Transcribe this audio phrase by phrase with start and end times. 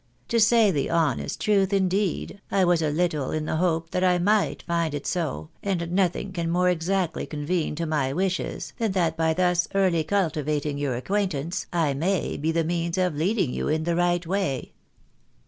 [0.29, 4.17] To say the honest truth, indeed, I was a little in the hope that I
[4.17, 9.15] might find it so, and nothing can more exactlj'^ convene to my wishes than that
[9.15, 13.83] by thus early cultivating your acquaintance I may be the means of leading you in
[13.83, 14.73] the right way."